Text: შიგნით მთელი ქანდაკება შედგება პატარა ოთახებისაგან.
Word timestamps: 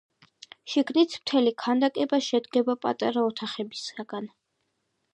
შიგნით 0.71 1.13
მთელი 1.25 1.53
ქანდაკება 1.65 2.21
შედგება 2.31 2.77
პატარა 2.87 3.29
ოთახებისაგან. 3.31 4.31